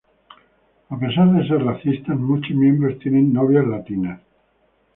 [0.93, 4.19] A pesar de ser racistas muchos miembros tienen novias latinas.